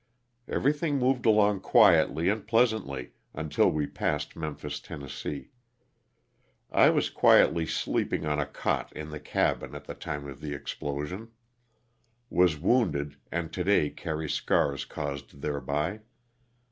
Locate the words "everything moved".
0.47-1.27